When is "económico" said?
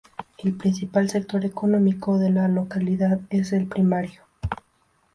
1.45-2.17